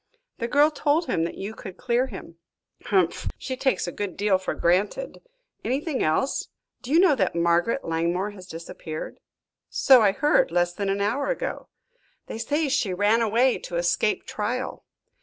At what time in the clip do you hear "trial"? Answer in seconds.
14.25-14.83